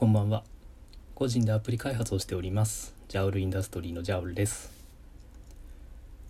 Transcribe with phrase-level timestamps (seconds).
[0.00, 0.44] こんばんは。
[1.14, 2.94] 個人でアプリ開発をしております。
[3.08, 4.72] ジャウルインダストリーのジャウルです。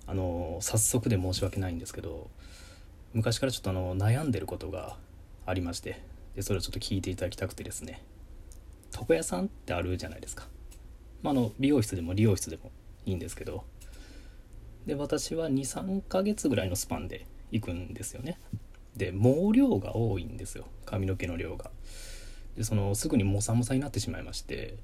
[0.09, 2.29] あの早速で申し訳ないんですけど
[3.15, 4.97] 昔からちょっとあの悩んでることが
[5.47, 6.03] ありまして
[6.35, 8.03] でそれをちょっと聞いていただきたくてですね。
[8.93, 10.49] 床屋さんってあるじゃないですか、
[11.23, 12.73] まあ、あの美容室でも理容室でも
[13.07, 13.63] いいんですけど
[14.85, 18.41] で私は23ヶ月ぐらいのスパンで行くんですよね。
[18.97, 20.65] で毛量が多いんですよ。
[20.87, 21.71] 髪の毛の量が。
[22.65, 24.77] そのすぐにモサモサになってしまいまして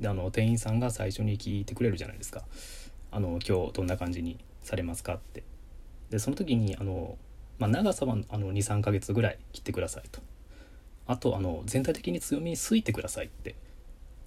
[0.00, 2.44] であの店員さんが最初に聞いてくれるじゃないですか
[3.10, 5.42] 「あの今日どんな感じにされますか?」って。
[6.10, 7.16] でその時にあの、
[7.60, 10.20] まあ、長さは23ヶ月ぐらい切ってくださいと。
[11.06, 13.54] あとあの全体的に強みにすいてくださいって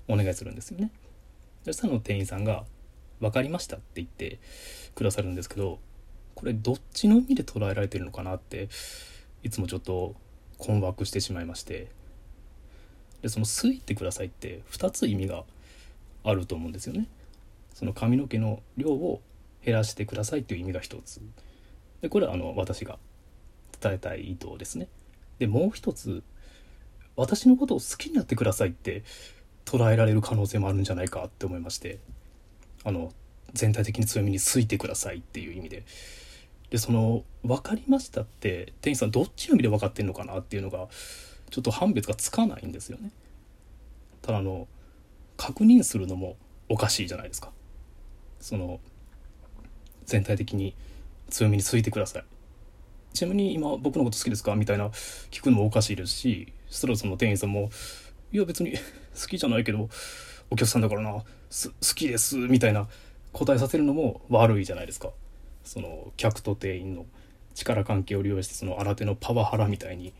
[0.07, 0.91] お願いするんですよね。
[1.65, 2.65] そしたら店員さんが
[3.19, 4.39] 「分かりました」って言って
[4.95, 5.79] くださるんですけど
[6.35, 8.69] これどっちの意味で捉えられてるのかなって
[9.43, 10.15] いつもちょっと
[10.57, 11.87] 困惑してしまいまして。
[13.23, 15.45] でその「すいてください」って2つ意味が
[16.23, 17.07] あると思うんですよね。
[17.73, 19.21] その髪の毛の量を
[19.65, 21.21] 減らしてくださいっていう意味が一つ
[22.01, 22.99] でこれはあの私が
[23.81, 24.87] 伝えたい意図ですね。
[25.39, 26.21] でもう一つ
[27.15, 29.03] 私のことを好きになってくださいって
[29.65, 31.99] 捉えられる可能性もあるんじゃないかって思いまして
[32.83, 33.13] あの
[33.53, 35.83] 全体的に強みについてくださいっていう意味で
[36.69, 40.89] でその「分かりました」って店員さんどっちの意味で分かってんのかなっていうのが
[41.49, 43.11] ちょっと判別がつかないんですよね。
[44.23, 44.67] ただあの
[45.37, 46.37] 確認するのも
[46.69, 47.51] おかしいじゃないですか。
[48.39, 48.79] その
[50.05, 50.73] 全体的に
[51.29, 52.23] 強みについてください。
[53.13, 54.55] ちなみに今僕のこと好きですか？
[54.55, 54.87] みたいな
[55.29, 57.69] 聞くのもおかしいですしそしたらその店員さんも
[58.33, 58.73] 「いや別に
[59.19, 59.89] 好きじゃないけど
[60.49, 61.23] お客さんだからな好
[61.95, 62.87] きです」みたいな
[63.31, 65.11] 答えさせるのも悪いじゃないですか。
[65.63, 67.05] その客と店員の
[67.53, 70.13] 力関係を利用してその新手のパワハラみたいに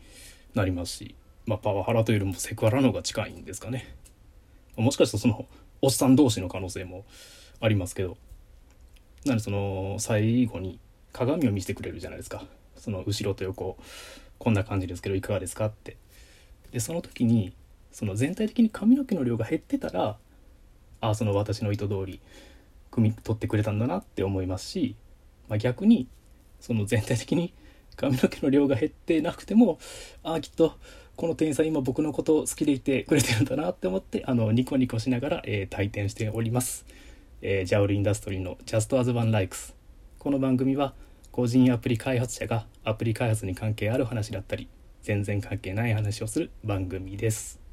[0.54, 1.14] なりますし
[1.46, 3.94] まあ、パワハラというよりもセクハラの方が近いんですかね。
[4.76, 5.46] もしかしたらその
[5.82, 7.04] おっさん同士の可能性も
[7.60, 8.16] ありますけど。
[9.24, 10.78] なのでその最後に
[11.12, 12.44] 鏡を見せてくれるじゃないですか。
[12.76, 13.76] その後ろと横。
[14.38, 15.96] こんな感じですけどいかがですかって。
[16.72, 17.52] でその時に
[17.92, 20.16] その全体的に髪の毛の量が減ってたら
[21.00, 22.20] ああその私の意図通り
[22.90, 24.96] 汲み取ってくれたんだなって思いますし、
[25.48, 26.08] まあ、逆に
[26.58, 27.54] その全体的に
[27.96, 29.78] 髪の毛の量が減ってなくても
[30.24, 30.74] ああきっと
[31.16, 36.86] この店員さん今僕のこと好きでいてくれてるんだなって思ってあのニコニコしながら、えー、退店しております、
[37.40, 39.74] えー、ジャウルインダストリーの Just as One Likes
[40.18, 40.94] この番組は
[41.30, 44.68] 個人アプリ開発者がアプリ開発に関係ある話だったり
[45.02, 47.63] 全然関係ない話をする番組です。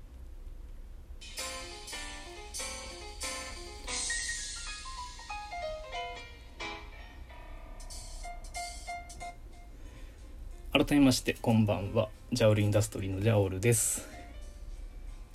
[10.73, 12.07] 改めましてこんばんは。
[12.31, 14.07] ジャオルインダストリーのジャオルです。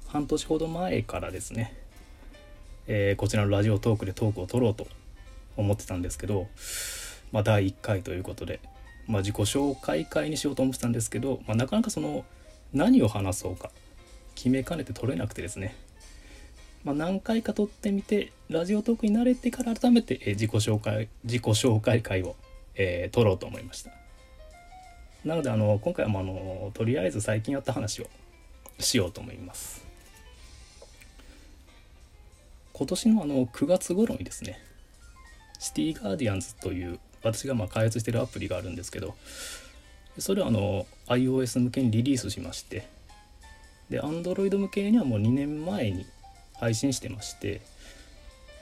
[0.07, 1.77] 半年ほど前からですね、
[2.87, 4.87] えー、こちらのラジオトークでトークを取ろうと
[5.59, 6.47] 思ってたんですけど、
[7.33, 8.61] まあ、第1回ということで、
[9.07, 12.25] まあ、自己紹介会にしようと思ってたんですけど、まあ、なかなかその
[12.73, 13.71] 何を話そうか
[14.35, 15.77] 決めかねて取れなくてですね、
[16.83, 22.37] まあ、何回か撮ってみてラジオトークに慣れてから改めて、自己紹介自己紹介会を、
[22.75, 24.06] えー、撮ろうと思いました。
[25.27, 28.07] なのであの今回はもあのとりあえず最近やった話を
[28.79, 29.85] しようと思います。
[32.73, 34.61] 今年のあの9月頃にですね
[35.59, 39.17] シティガーディアンズという私がまあ開発しているアプリがあるんですけど
[40.19, 42.87] それをあの iOS 向けにリリースしまして
[43.89, 46.07] で Android 向けにはもう2年前に
[46.55, 47.63] 配信してまして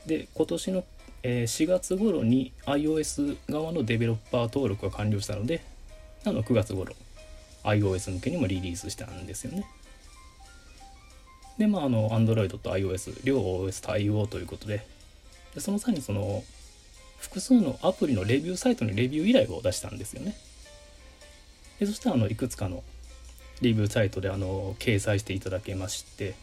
[0.06, 0.84] で今年の
[1.24, 5.73] 4月頃に iOS 側のデベロッパー登録が完了したので
[6.24, 6.94] あの9月頃
[7.64, 9.64] iOS 向けにもリリースしたんですよね。
[11.58, 14.86] でまああの Android と iOS 両 OS 対応ということで
[15.54, 16.42] でその際にその
[17.18, 20.36] 複数のアプリのレビューサイトにレビュー依頼を出したんですよね。
[21.78, 22.82] でそしてあのいくつかの
[23.60, 26.34] レビューサイトであの掲載していただけまして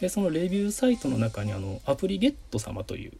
[0.00, 3.12] でそのレビューサイトの中にあのアプリゲット様という、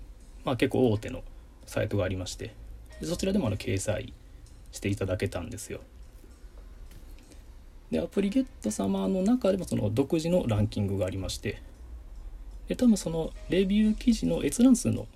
[0.45, 1.23] まあ、結構大手の
[1.67, 2.55] サイトがありまして
[3.01, 4.13] でそちらでもあの掲載
[4.73, 5.81] していただけたんですよ。
[7.93, 11.61] でアプリゲット様の中でもその独自のランキングがありまして
[12.67, 15.07] で多分そのレビュー記事の閲覧数の、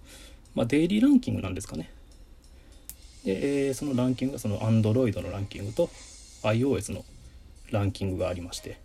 [0.54, 1.90] まあ、デイリーランキングなんですかね
[3.24, 5.88] で、えー、そのランキングがその Android のランキングと
[6.42, 7.02] iOS の
[7.70, 8.78] ランキングがありまして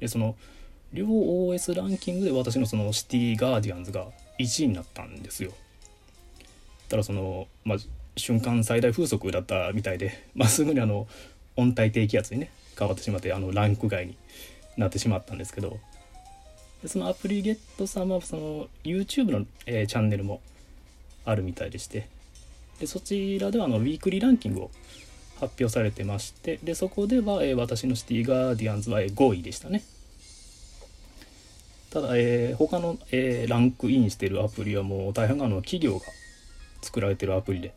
[0.00, 0.36] でその
[0.94, 4.06] 両 OS ランキングで私のそのシティガーディアンズが
[4.38, 5.52] 1位になったんですよ
[6.88, 7.78] ただそのまあ
[8.16, 11.06] 瞬間最大風速だったみたいで、 まあ、すぐにあの
[11.56, 14.16] 温帯低気圧にね変わってしまってあのランク外に
[14.76, 15.78] なってしまったんですけど
[16.82, 20.40] でそのアプリゲットさんはその YouTube の、えーチャンネルも
[21.24, 22.08] あるみたいでして
[22.80, 24.70] でそちらではあのウィークリーランキングを
[25.36, 29.84] 発表されてましてでそこでは、えー私のシティガーディアンズはえー5位でしたね。
[31.90, 36.06] ただ、えー他の、えーランクインしてるアプリはもう大半があの企業が
[36.82, 37.72] 作られてるアプリで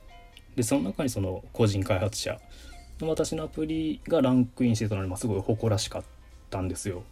[0.57, 2.41] でその中にその個人開発者
[2.99, 6.03] の私のアプリがランクインしてたのに、すごい誇らしかっ
[6.49, 7.03] たんですよ。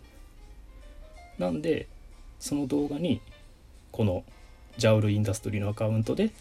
[1.37, 1.87] なんで
[2.39, 3.21] その動画に
[3.91, 4.23] この
[4.77, 6.31] ジャウルインダストリーのアカウントで、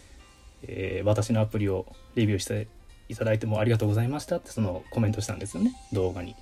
[0.63, 1.85] えー私のアプリを
[2.15, 2.67] レビューして
[3.07, 6.35] いただいてもありがとうございましたってそのコメントしたんですよね動画に。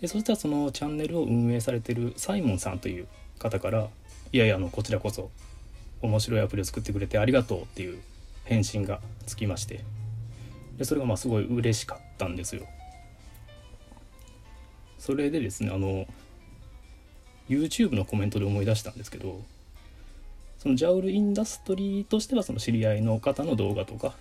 [0.00, 3.06] でそしたらそのチャンネルを運営されてるサイモンさんという
[3.38, 3.88] 方から
[4.32, 5.30] 「いやいやあのこちらこそ
[6.02, 8.00] 面白いアプリを作ってくれてありがとう」っていう
[8.44, 9.84] 返信がつきまして
[10.78, 12.66] でそれがまあすごい嬉しかったんですよ。
[14.98, 16.06] それでですねあの
[17.48, 19.42] YouTube のコメントで思い出したんですけど
[20.58, 24.14] そのジャウルインダストリーとしてはその知り合いの方の動画とか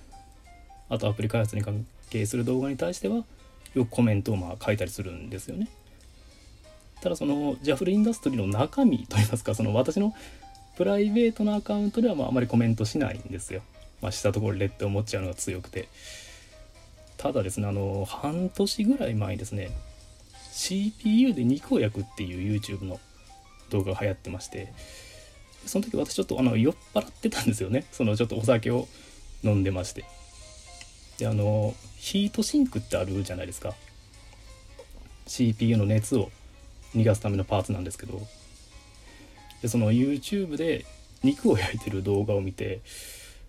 [0.89, 3.23] あとアプリ開発に関係する動画に対しては
[3.73, 5.69] よくコメントをまあ書いたりするんですよね。
[7.01, 10.13] ただそのジャフルインダストリーの中身といいますかその私の
[10.77, 13.61] プライベートなアカウントではまああまりコメントしないんですよ。
[14.03, 15.88] まあしたところレッテを持っちゃうのが強くて。
[17.17, 19.71] ただですねあの半年ぐらい前にですね
[20.51, 23.00] CPU で肉を焼くっていう YouTube の
[23.69, 24.73] 動画が流行ってまして
[25.65, 27.85] その時私ちょっとあの酔っ払ってたんですよね。
[27.94, 28.89] そのちょっとお酒を
[29.44, 30.03] 飲んでまして。
[31.17, 33.73] であのヒートシンクってあるじゃないですか。
[35.27, 36.29] CPU の熱を
[36.94, 38.21] 逃がすためのパーツなんですけど。
[39.61, 40.85] でその YouTube で
[41.23, 42.81] 肉を焼いてる動画を見て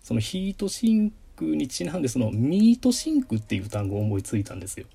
[0.04, 4.86] そのヒートシンクにちなんでそのミートシンクっていう単語を思いついたんですよ。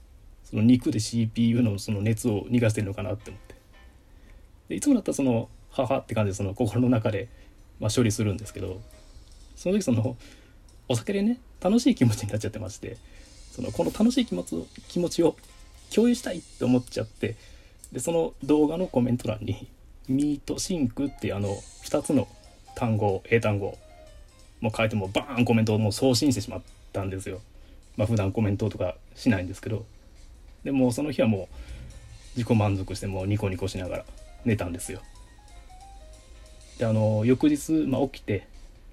[0.43, 3.55] その肉で CPU のその熱を逃がしてるのかなって思って。
[4.69, 7.27] でいつもだったらその母って感じでその心の中で、
[7.79, 8.79] ま、処理するんですけど
[9.55, 10.15] その時その
[10.87, 12.97] お酒でね楽しい気持ちになっちゃってまして
[13.51, 15.35] そのこの楽しい気持ちを気持ちを
[15.93, 17.35] 共有したいって思っちゃって
[17.91, 19.67] でその動画のコメント欄に
[20.07, 22.27] 「ミートシンク」っていうあの2つの
[22.75, 23.77] 単語英単語
[24.61, 26.61] もう書いてもバーンコメントをもう送信してしまっ
[26.93, 27.41] たんですよ。
[27.97, 29.85] まあ普段コメントとかしないんですけど
[30.63, 31.49] でもその日はも
[32.35, 34.05] う自己満足してもうニコニコしながら
[34.45, 35.01] 寝たんですよ。
[36.77, 38.47] であの翌日、まあ、起きて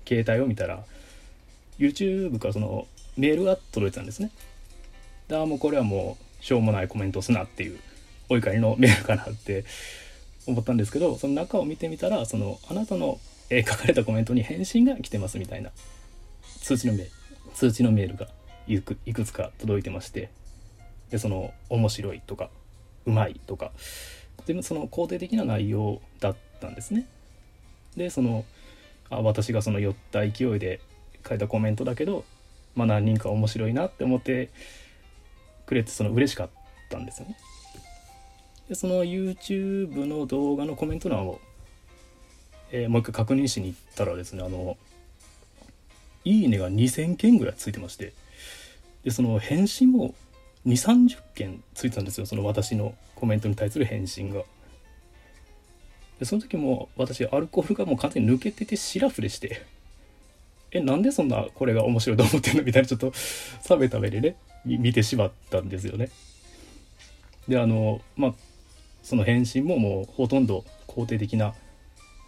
[0.07, 0.85] 携帯を見たら
[1.79, 2.87] YouTube からその
[3.17, 4.31] メールが届いてたんですね。
[5.29, 7.79] であもうこれはもうしょうもないコメントすなっていう
[8.29, 9.65] お怒りのメールかなって
[10.47, 13.19] 思ったんですけどその中を見てみたらそのあなたの、
[13.51, 15.71] えー書かれたコメントに返信が来てますみたいな
[16.61, 17.11] 通知のメール
[17.55, 18.29] 通知のメールが
[18.67, 20.31] いくいくつか届いてまして
[21.11, 22.51] でその面白いとか
[23.07, 23.71] うまいとか
[24.47, 27.07] でもその肯定的な内容だったんですね。
[27.97, 28.45] でその
[29.09, 30.81] あ私がその酔った勢いで
[31.27, 32.25] 書いたコメントだけど、
[32.75, 34.51] まあ、何人か面白いなって思って
[35.67, 36.51] くれてその嬉しかっ
[36.91, 37.37] たんですよね。
[38.69, 41.41] でその YouTube の動画のコメント欄を、
[42.77, 44.77] えーもう一回確認しに行ったらですねあの
[46.25, 48.13] 「いいね」が2,000件ぐらいついてまして
[49.03, 50.15] でその返信も
[50.67, 54.43] 2 3 0件ついてたんですよその私のコメントに対する返信が。
[56.19, 59.63] でその時も私アルコールがもう完全に抜けててシラフでして
[60.71, 62.63] えなんでそんなこれが面白いと思ってんの？
[62.63, 63.13] みたいなちょっと
[63.69, 66.11] 冷めた目でね見てしまったんですよね。
[67.49, 68.35] であのまあ
[69.03, 71.55] その返信ももうほとんど肯定的な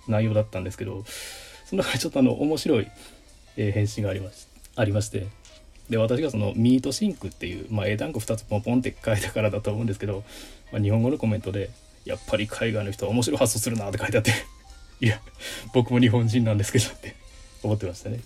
[0.09, 1.05] 内容だったんですけど
[1.67, 2.89] その中でちょっとあの面白い、
[3.57, 4.47] えー返信がありまし
[4.77, 5.27] ありまして
[5.91, 10.23] で私がそのミートシンクっていう、まあ、英単語2つポンポンって書いたからだと思うんですけど、
[10.71, 11.71] まあ、日本語のコメントで
[12.05, 14.33] 「やっぱり海外の人は面白い発想するな」って書いてあって
[15.01, 15.21] いや
[15.73, 17.15] 僕も日本人なんですけどって
[17.63, 18.21] 思ってましたね。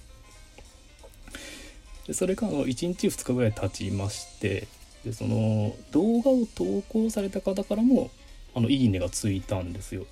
[2.06, 4.66] でそれから1日2日ぐらい経ちまして
[5.04, 8.10] でその動画を投稿された方からも
[8.54, 10.04] あのいいねがついたんですよ。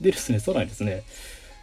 [0.00, 1.02] でですねさらにですね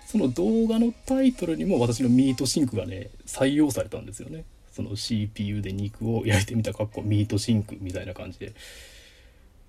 [0.06, 4.44] その動画のタイトルにも私のミートシンクがね採用されたんですよね。
[4.72, 8.54] その CPU で肉を焼いてみたかっこミートシンクみたいな感じで。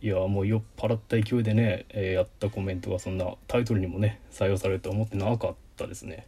[0.02, 6.26] いやもう酔っ払った勢いでね、えーやったコメントがそんなタイトルにもね採用されると思ってなかったですね。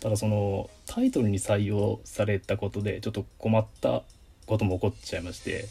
[0.00, 4.02] ただそのタイトルに採用されたことでちょっと困った
[4.46, 5.64] ことも起こっちゃいまして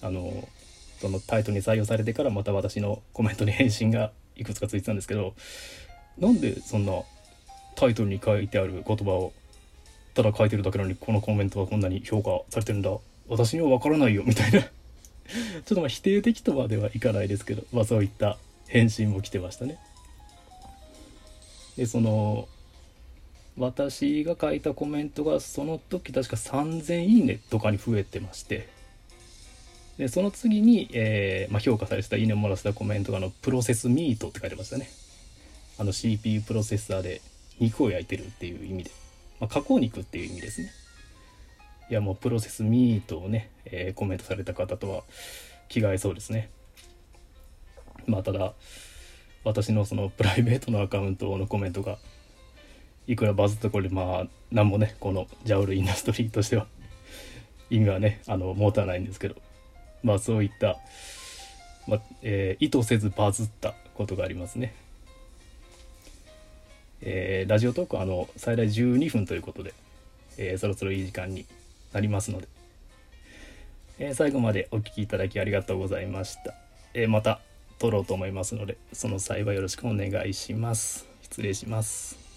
[0.00, 0.48] あの
[1.00, 5.34] そのタイトルに採用されてからまた私のコメントに返信がいくつかついてたんですけど
[6.18, 6.92] なんでそんな
[7.74, 9.32] タイトルに書いてある言葉を
[10.14, 12.90] ただ書いてるだけなのにこのコメントはこんなに評価されてるんだ？
[13.28, 14.60] 私には分からないよみたいな。
[14.60, 19.78] ちょっとまあ否定的とまではいかないですけど、まあ、そういった返信も来てましたね。
[21.76, 22.48] でその
[23.56, 28.68] 私が書いたコメントがその時確か3000いいねとかに増えてまして。
[30.00, 34.88] でその次に、えーまあ、評価されてたいいねもらせたコメントがあのプロセスミートって書いてましたね。
[35.78, 37.20] あの CPU プロセッサーで
[37.58, 38.92] 肉を焼いてるっていう意味で、
[39.40, 40.70] まあ、加工肉っていう意味ですね。
[41.90, 45.02] いやもうプロセスミートをね、えー、コメントされた方とは
[45.68, 46.48] 気が合いそうですね。
[48.06, 48.54] まあただ
[49.44, 51.98] 私のそのプライベートのアカウントのコメントが
[53.06, 56.66] いくらバズったこれまあ何もねこのジャウルインダストリーとしては
[57.68, 59.36] 意味はねあの持たないんですけど。
[60.02, 60.78] まあそういった、
[61.86, 64.74] まあえー、意図せずバズったことがありますね。
[67.02, 69.72] えー、ラジオトークはあの最大12分ということで、
[70.36, 71.46] えー、そろそろいい時間に
[71.92, 72.48] なりますので、
[73.98, 76.54] え最後までお聴きいただきありがとうございました。
[76.94, 77.40] えまた
[77.78, 81.06] 撮ろうと思いますのでその際はよろしくお願いします。
[81.22, 82.29] 失礼します。